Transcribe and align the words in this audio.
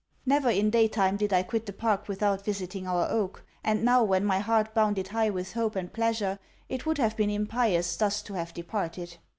Never 0.25 0.49
in 0.49 0.71
day 0.71 0.87
time 0.87 1.15
did 1.15 1.31
I 1.31 1.43
quit 1.43 1.67
the 1.67 1.73
park 1.73 2.07
without 2.07 2.43
visiting 2.43 2.87
our 2.87 3.07
oak; 3.07 3.45
and 3.63 3.83
now, 3.85 4.01
when 4.03 4.25
my 4.25 4.39
heart 4.39 4.73
bounded 4.73 5.09
high 5.09 5.29
with 5.29 5.53
hope 5.53 5.75
and 5.75 5.93
pleasure, 5.93 6.39
it 6.67 6.87
would 6.87 6.97
have 6.97 7.15
been 7.15 7.29
impious 7.29 7.95
thus 7.97 8.23
to 8.23 8.33
have 8.33 8.51
departed. 8.51 9.17